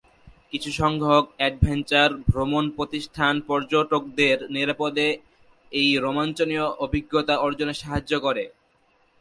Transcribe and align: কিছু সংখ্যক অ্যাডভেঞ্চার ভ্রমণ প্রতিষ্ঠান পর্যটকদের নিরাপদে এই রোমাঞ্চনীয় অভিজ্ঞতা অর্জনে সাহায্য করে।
কিছু 0.51 0.69
সংখ্যক 0.71 1.25
অ্যাডভেঞ্চার 1.37 2.09
ভ্রমণ 2.27 2.65
প্রতিষ্ঠান 2.77 3.33
পর্যটকদের 3.47 4.37
নিরাপদে 4.55 5.07
এই 5.71 5.89
রোমাঞ্চনীয় 5.97 6.65
অভিজ্ঞতা 6.85 7.35
অর্জনে 7.37 7.75
সাহায্য 7.81 8.13
করে। 8.19 8.43